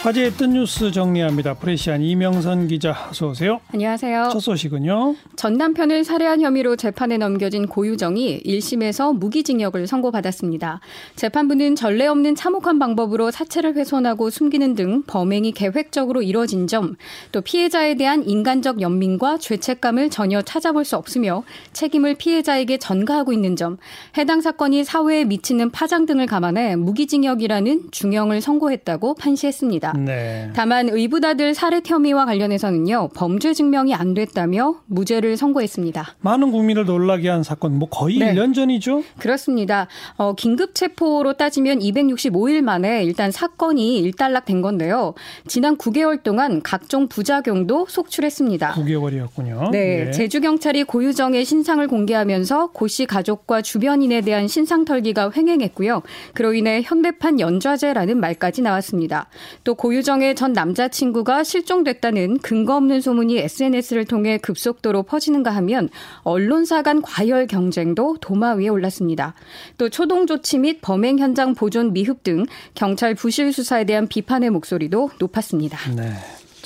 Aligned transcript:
화제의 0.00 0.30
뜬 0.34 0.52
뉴스 0.52 0.92
정리합니다. 0.92 1.54
프레시안 1.54 2.02
이명선 2.02 2.68
기자 2.68 3.08
어서 3.10 3.30
오세요. 3.30 3.60
안녕하세요. 3.74 4.28
첫 4.30 4.38
소식은요. 4.38 5.16
전 5.34 5.54
남편을 5.54 6.04
살해한 6.04 6.40
혐의로 6.40 6.76
재판에 6.76 7.18
넘겨진 7.18 7.66
고유정이 7.66 8.44
1심에서 8.44 9.16
무기징역을 9.18 9.88
선고받았습니다. 9.88 10.78
재판부는 11.16 11.74
전례 11.74 12.06
없는 12.06 12.36
참혹한 12.36 12.78
방법으로 12.78 13.32
사체를 13.32 13.74
훼손하고 13.74 14.30
숨기는 14.30 14.76
등 14.76 15.02
범행이 15.02 15.50
계획적으로 15.50 16.22
이뤄진 16.22 16.68
점, 16.68 16.94
또 17.32 17.40
피해자에 17.40 17.96
대한 17.96 18.22
인간적 18.24 18.80
연민과 18.80 19.38
죄책감을 19.38 20.10
전혀 20.10 20.42
찾아볼 20.42 20.84
수 20.84 20.94
없으며 20.96 21.42
책임을 21.72 22.14
피해자에게 22.14 22.78
전가하고 22.78 23.32
있는 23.32 23.56
점, 23.56 23.78
해당 24.16 24.40
사건이 24.42 24.84
사회에 24.84 25.24
미치는 25.24 25.70
파장 25.70 26.06
등을 26.06 26.26
감안해 26.26 26.76
무기징역이라는 26.76 27.88
중형을 27.90 28.40
선고했다고 28.40 29.14
판시했습니다. 29.14 29.87
있습니다. 29.94 30.12
네. 30.12 30.50
다만 30.54 30.88
의붓아들 30.88 31.54
살해 31.54 31.80
혐의와 31.84 32.26
관련해서는요 32.26 33.08
범죄 33.14 33.54
증명이 33.54 33.94
안 33.94 34.14
됐다며 34.14 34.76
무죄를 34.86 35.36
선고했습니다. 35.36 36.16
많은 36.20 36.50
국민을 36.50 36.84
놀라게 36.84 37.28
한 37.28 37.42
사건 37.42 37.78
뭐 37.78 37.88
거의 37.88 38.18
네. 38.18 38.34
1년 38.34 38.54
전이죠? 38.54 39.02
그렇습니다. 39.18 39.86
어, 40.16 40.34
긴급 40.34 40.74
체포로 40.74 41.34
따지면 41.34 41.78
265일 41.78 42.62
만에 42.62 43.04
일단 43.04 43.30
사건이 43.30 43.98
일단락된 44.00 44.60
건데요. 44.60 45.14
지난 45.46 45.76
9개월 45.76 46.22
동안 46.22 46.60
각종 46.62 47.08
부작용도 47.08 47.86
속출했습니다. 47.88 48.72
9개월이었군요. 48.72 49.70
네, 49.70 50.04
네. 50.06 50.10
제주 50.10 50.40
경찰이 50.40 50.84
고유정의 50.84 51.44
신상을 51.44 51.86
공개하면서 51.86 52.72
고 52.72 52.88
씨 52.88 53.04
가족과 53.04 53.60
주변인에 53.60 54.22
대한 54.22 54.48
신상 54.48 54.86
털기가 54.86 55.30
횡행했고요. 55.36 56.00
그로 56.32 56.54
인해 56.54 56.80
현대판 56.82 57.38
연좌제라는 57.38 58.18
말까지 58.18 58.62
나왔습니다. 58.62 59.28
또 59.62 59.74
고유정의 59.78 60.34
전 60.34 60.52
남자친구가 60.52 61.44
실종됐다는 61.44 62.38
근거 62.38 62.76
없는 62.76 63.00
소문이 63.00 63.38
SNS를 63.38 64.06
통해 64.06 64.36
급속도로 64.36 65.04
퍼지는가 65.04 65.52
하면 65.52 65.88
언론사 66.22 66.82
간 66.82 67.00
과열 67.00 67.46
경쟁도 67.46 68.16
도마 68.20 68.54
위에 68.54 68.68
올랐습니다. 68.68 69.34
또 69.78 69.88
초동 69.88 70.26
조치 70.26 70.58
및 70.58 70.80
범행 70.82 71.20
현장 71.20 71.54
보존 71.54 71.92
미흡 71.92 72.24
등 72.24 72.44
경찰 72.74 73.14
부실 73.14 73.52
수사에 73.52 73.84
대한 73.84 74.08
비판의 74.08 74.50
목소리도 74.50 75.10
높았습니다. 75.20 75.78
네. 75.94 76.12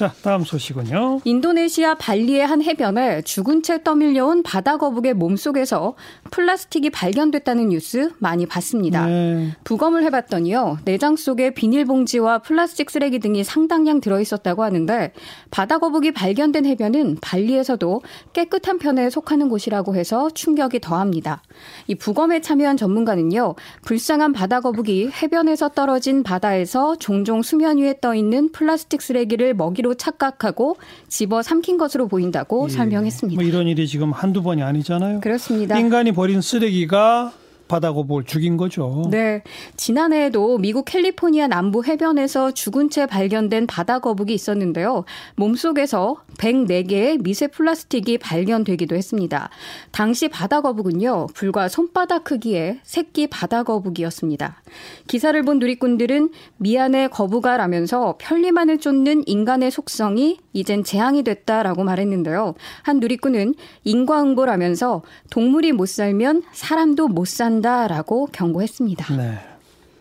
자, 0.02 0.12
다음 0.20 0.42
소식은요. 0.42 1.20
인도네시아 1.22 1.94
발리의 1.94 2.44
한 2.44 2.60
해변에 2.60 3.22
죽은 3.22 3.62
채 3.62 3.84
떠밀려온 3.84 4.42
바다 4.42 4.76
거북의 4.76 5.14
몸속에서 5.14 5.94
플라스틱이 6.32 6.90
발견됐다는 6.90 7.68
뉴스 7.68 8.10
많이 8.18 8.44
봤습니다. 8.44 9.06
네. 9.06 9.52
부검을 9.62 10.02
해봤더니요. 10.02 10.78
내장 10.84 11.14
속에 11.14 11.54
비닐봉지와 11.54 12.40
플라스틱 12.40 12.90
쓰레기 12.90 13.20
등이 13.20 13.44
상당량 13.44 14.00
들어있었다고 14.00 14.64
하는데 14.64 15.12
바다 15.52 15.78
거북이 15.78 16.10
발견된 16.10 16.66
해변은 16.66 17.18
발리에서도 17.20 18.02
깨끗한 18.32 18.80
편에 18.80 19.08
속하는 19.08 19.48
곳이라고 19.48 19.94
해서 19.94 20.30
충격이 20.30 20.80
더합니다. 20.80 21.42
이 21.86 21.94
부검에 21.94 22.40
참여한 22.40 22.76
전문가는요. 22.76 23.54
불쌍한 23.84 24.32
바다 24.32 24.58
거북이 24.58 25.10
해변에서 25.22 25.68
떨어진 25.68 26.24
바다에서 26.24 26.96
종종 26.96 27.42
수면 27.42 27.78
위에 27.78 27.94
떠 28.00 28.16
있는 28.16 28.50
플라스틱 28.50 29.00
쓰레기를 29.00 29.54
먹이로 29.54 29.91
착각하고 29.94 30.76
집어 31.08 31.42
삼킨 31.42 31.78
것으로 31.78 32.08
보인다고 32.08 32.66
예. 32.68 32.72
설명했습니다. 32.72 33.40
뭐 33.40 33.48
이런 33.48 33.66
일이 33.66 33.86
지금 33.86 34.12
한두 34.12 34.42
번이 34.42 34.62
아니잖아요. 34.62 35.20
그렇습니다. 35.20 35.78
인간이 35.78 36.12
버린 36.12 36.40
쓰레기가 36.40 37.32
바다거북을 37.68 38.24
죽인 38.24 38.56
거죠. 38.56 39.04
네. 39.10 39.42
지난해에도 39.76 40.58
미국 40.58 40.84
캘리포니아 40.84 41.46
남부 41.46 41.84
해변에서 41.84 42.52
죽은 42.52 42.90
채 42.90 43.06
발견된 43.06 43.66
바다 43.66 43.98
거북이 43.98 44.34
있었는데요. 44.34 45.04
몸속에서 45.36 46.16
104개의 46.38 47.22
미세 47.22 47.46
플라스틱이 47.46 48.18
발견되기도 48.18 48.94
했습니다. 48.96 49.50
당시 49.90 50.28
바다 50.28 50.60
거북은요. 50.60 51.28
불과 51.34 51.68
손바닥 51.68 52.24
크기의 52.24 52.80
새끼 52.82 53.26
바다 53.26 53.62
거북이었습니다. 53.62 54.62
기사를 55.06 55.40
본 55.42 55.58
누리꾼들은 55.58 56.30
미안해 56.58 57.08
거북아라면서 57.08 58.16
편리만을 58.18 58.78
쫓는 58.78 59.24
인간의 59.26 59.70
속성이 59.70 60.38
이젠 60.52 60.84
재앙이 60.84 61.22
됐다라고 61.22 61.84
말했는데요. 61.84 62.54
한 62.82 63.00
누리꾼은 63.00 63.54
인과응보라면서 63.84 65.02
동물이 65.30 65.72
못 65.72 65.88
살면 65.88 66.42
사람도 66.52 67.08
못 67.08 67.26
산다. 67.26 67.61
한다라고 67.62 68.26
경고했습니다. 68.32 69.16
네. 69.16 69.38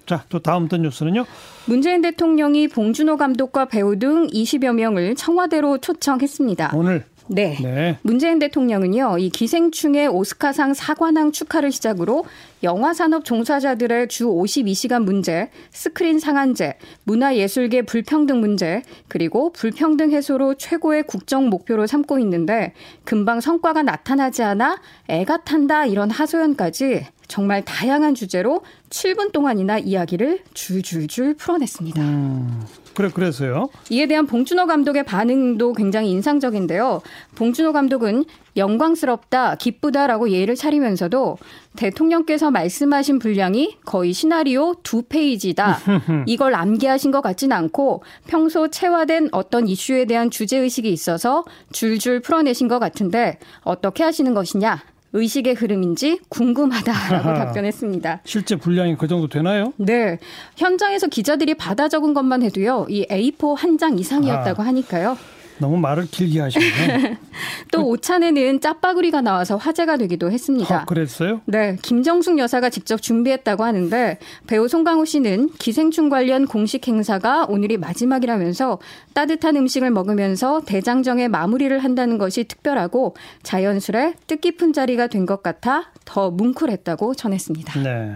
자, 0.07 0.25
또 0.27 0.39
다음 0.39 0.67
떤 0.67 0.81
뉴스는요. 0.81 1.25
문재인 1.67 2.01
대통령이 2.01 2.67
봉준호 2.67 3.15
감독과 3.17 3.65
배우 3.65 3.97
등 3.97 4.27
20여 4.27 4.73
명을 4.73 5.15
청와대로 5.15 5.77
초청했습니다. 5.77 6.71
오늘 6.73 7.05
네. 7.33 7.57
네. 7.61 7.97
문재인 8.01 8.39
대통령은요, 8.39 9.17
이 9.19 9.29
기생충의 9.29 10.09
오스카상 10.09 10.73
사관왕 10.73 11.31
축하를 11.31 11.71
시작으로 11.71 12.25
영화 12.63 12.93
산업 12.93 13.23
종사자들의 13.23 14.09
주 14.09 14.25
52시간 14.25 15.03
문제, 15.03 15.49
스크린 15.71 16.19
상한제, 16.19 16.75
문화예술계 17.05 17.83
불평등 17.83 18.41
문제, 18.41 18.83
그리고 19.07 19.53
불평등 19.53 20.11
해소로 20.11 20.55
최고의 20.55 21.03
국정 21.03 21.49
목표로 21.49 21.87
삼고 21.87 22.19
있는데 22.19 22.73
금방 23.05 23.39
성과가 23.39 23.81
나타나지 23.83 24.43
않아 24.43 24.81
애가 25.07 25.45
탄다 25.45 25.85
이런 25.85 26.11
하소연까지 26.11 27.05
정말 27.29 27.63
다양한 27.63 28.13
주제로 28.13 28.61
7분 28.89 29.31
동안이나 29.31 29.77
이야기를 29.77 30.43
줄줄줄 30.53 31.35
풀어냈습니다. 31.35 32.01
음, 32.01 32.61
그래 32.93 33.09
그래서요. 33.13 33.69
이에 33.89 34.07
대한 34.07 34.25
봉준호 34.25 34.65
감독의 34.67 35.03
반응도 35.03 35.73
굉장히 35.73 36.11
인상적인데요. 36.11 37.01
봉준호 37.35 37.73
감독은 37.73 38.25
영광스럽다, 38.57 39.55
기쁘다라고 39.55 40.29
예의를 40.29 40.55
차리면서도 40.55 41.37
대통령께서 41.75 42.51
말씀하신 42.51 43.19
분량이 43.19 43.77
거의 43.85 44.11
시나리오 44.11 44.75
두 44.83 45.03
페이지다. 45.03 45.79
이걸 46.27 46.55
암기하신 46.55 47.11
것 47.11 47.21
같진 47.21 47.51
않고 47.51 48.03
평소 48.27 48.67
체화된 48.69 49.29
어떤 49.31 49.67
이슈에 49.67 50.05
대한 50.05 50.29
주제 50.29 50.57
의식이 50.57 50.91
있어서 50.91 51.45
줄줄 51.71 52.21
풀어내신 52.21 52.67
것 52.67 52.79
같은데 52.79 53.39
어떻게 53.61 54.03
하시는 54.03 54.33
것이냐? 54.33 54.83
의식의 55.13 55.55
흐름인지 55.55 56.19
궁금하다라고 56.29 57.33
답변했습니다. 57.33 58.21
실제 58.23 58.55
분량이 58.55 58.95
그 58.97 59.07
정도 59.07 59.27
되나요? 59.27 59.73
네. 59.77 60.19
현장에서 60.55 61.07
기자들이 61.07 61.53
받아 61.55 61.89
적은 61.89 62.13
것만 62.13 62.43
해도요. 62.43 62.85
이 62.89 63.05
A4 63.07 63.55
한 63.57 63.77
장 63.77 63.97
이상이었다고 63.97 64.61
아. 64.61 64.65
하니까요. 64.67 65.17
너무 65.61 65.77
말을 65.77 66.07
길게 66.11 66.41
하시네요. 66.41 67.15
또 67.71 67.87
오찬에는 67.87 68.59
짜파구리가 68.59 69.21
나와서 69.21 69.55
화제가 69.55 69.95
되기도 69.97 70.29
했습니다. 70.29 70.81
아, 70.81 70.85
그랬어요? 70.85 71.39
네, 71.45 71.77
김정숙 71.81 72.37
여사가 72.39 72.69
직접 72.69 73.01
준비했다고 73.01 73.63
하는데 73.63 74.17
배우 74.47 74.67
송강호 74.67 75.05
씨는 75.05 75.51
기생충 75.57 76.09
관련 76.09 76.45
공식 76.47 76.87
행사가 76.87 77.45
오늘이 77.45 77.77
마지막이라면서 77.77 78.79
따뜻한 79.13 79.55
음식을 79.55 79.91
먹으면서 79.91 80.61
대장정의 80.65 81.29
마무리를 81.29 81.77
한다는 81.79 82.17
것이 82.17 82.43
특별하고 82.43 83.15
자연스레 83.43 84.15
뜻깊은 84.27 84.73
자리가 84.73 85.07
된 85.07 85.21
것 85.21 85.43
같아 85.43 85.91
더 86.03 86.31
뭉클했다고 86.31 87.13
전했습니다. 87.13 87.79
네. 87.83 88.15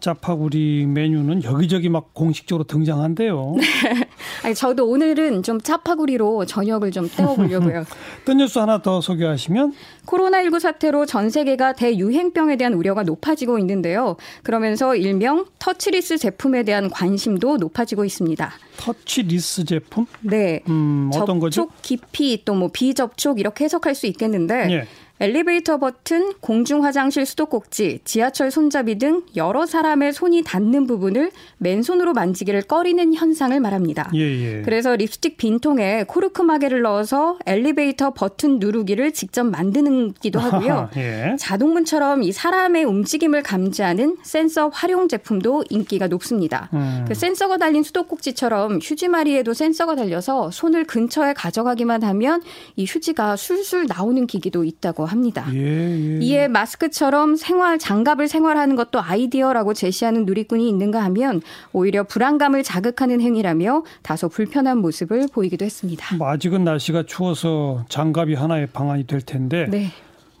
짜파구리 0.00 0.86
메뉴는 0.86 1.42
여기저기 1.44 1.88
막 1.88 2.12
공식적으로 2.12 2.64
등장한대요. 2.64 3.54
네. 3.58 4.08
아니, 4.44 4.54
저도 4.54 4.86
오늘은 4.88 5.42
좀 5.42 5.60
짜파구리로 5.60 6.44
저녁을 6.44 6.90
좀 6.90 7.08
때워보려고요. 7.08 7.84
뜬 8.26 8.36
뉴스 8.36 8.58
하나 8.58 8.82
더 8.82 9.00
소개하시면 9.00 9.72
코로나19 10.06 10.60
사태로 10.60 11.06
전 11.06 11.30
세계가 11.30 11.72
대유행병에 11.72 12.56
대한 12.56 12.74
우려가 12.74 13.02
높아지고 13.02 13.58
있는데요. 13.60 14.16
그러면서 14.42 14.94
일명 14.94 15.46
터치리스 15.58 16.18
제품에 16.18 16.64
대한 16.64 16.90
관심도 16.90 17.56
높아지고 17.56 18.04
있습니다. 18.04 18.52
터치리스 18.76 19.64
제품? 19.64 20.06
네. 20.20 20.60
음, 20.68 21.10
어떤 21.14 21.38
거죠? 21.40 21.62
접촉 21.62 21.82
깊이 21.82 22.42
또 22.44 22.58
뭐 22.58 22.68
비접촉 22.72 23.38
이렇게 23.38 23.64
해석할 23.64 23.94
수 23.94 24.06
있겠는데 24.06 24.66
예. 24.72 24.86
엘리베이터 25.20 25.78
버튼, 25.78 26.32
공중 26.40 26.84
화장실 26.84 27.26
수도꼭지, 27.26 28.00
지하철 28.04 28.52
손잡이 28.52 28.98
등 28.98 29.22
여러 29.34 29.66
사람의 29.66 30.12
손이 30.12 30.42
닿는 30.44 30.86
부분을 30.86 31.32
맨손으로 31.58 32.12
만지기를 32.12 32.62
꺼리는 32.62 33.14
현상을 33.14 33.58
말합니다. 33.58 34.12
예, 34.14 34.20
예. 34.20 34.62
그래서 34.62 34.94
립스틱 34.94 35.36
빈통에 35.36 36.04
코르크 36.06 36.42
마개를 36.42 36.82
넣어서 36.82 37.36
엘리베이터 37.46 38.12
버튼 38.12 38.60
누르기를 38.60 39.12
직접 39.12 39.42
만드는기도 39.44 40.38
하고요. 40.38 40.90
예. 40.96 41.34
자동문처럼 41.36 42.22
이 42.22 42.30
사람의 42.30 42.84
움직임을 42.84 43.42
감지하는 43.42 44.18
센서 44.22 44.68
활용 44.68 45.08
제품도 45.08 45.64
인기가 45.70 46.06
높습니다. 46.06 46.68
음. 46.74 47.04
그 47.08 47.14
센서가 47.14 47.56
달린 47.56 47.82
수도꼭지처럼 47.82 48.78
휴지마리에도 48.80 49.52
센서가 49.52 49.96
달려서 49.96 50.52
손을 50.52 50.84
근처에 50.84 51.32
가져가기만 51.32 52.04
하면 52.04 52.40
이 52.76 52.84
휴지가 52.84 53.34
술술 53.34 53.86
나오는 53.88 54.26
기기도 54.28 54.62
있다고 54.62 55.07
합니다. 55.08 55.46
예, 55.52 55.58
예. 55.58 56.18
이에 56.20 56.48
마스크처럼 56.48 57.36
생활 57.36 57.78
장갑을 57.78 58.28
생활하는 58.28 58.76
것도 58.76 59.00
아이디어라고 59.02 59.74
제시하는 59.74 60.24
누리꾼이 60.24 60.68
있는가 60.68 61.02
하면 61.04 61.42
오히려 61.72 62.04
불안감을 62.04 62.62
자극하는 62.62 63.20
행위라며 63.20 63.82
다소 64.02 64.28
불편한 64.28 64.78
모습을 64.78 65.26
보이기도 65.32 65.64
했습니다. 65.64 66.16
뭐 66.16 66.28
아직은 66.28 66.64
날씨가 66.64 67.04
추워서 67.06 67.84
장갑이 67.88 68.34
하나의 68.34 68.68
방안이 68.68 69.06
될 69.06 69.20
텐데 69.20 69.66
네. 69.68 69.90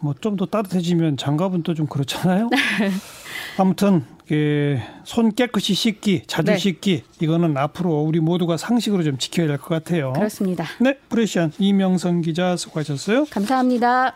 뭐좀 0.00 0.36
더 0.36 0.46
따뜻해지면 0.46 1.16
장갑은 1.16 1.62
또 1.64 1.74
좀 1.74 1.86
그렇잖아요. 1.86 2.48
아무튼 3.58 4.04
예, 4.30 4.82
손 5.04 5.32
깨끗이 5.34 5.74
씻기, 5.74 6.22
자주 6.26 6.52
네. 6.52 6.58
씻기 6.58 7.02
이거는 7.20 7.56
앞으로 7.56 8.02
우리 8.02 8.20
모두가 8.20 8.56
상식으로 8.56 9.02
좀 9.02 9.16
지켜야 9.18 9.46
될 9.46 9.58
것 9.58 9.68
같아요. 9.68 10.12
그렇습니다. 10.12 10.66
네, 10.80 10.98
프레시안 11.08 11.52
이명선 11.58 12.20
기자 12.22 12.56
수고하셨어요. 12.56 13.24
감사합니다. 13.30 14.14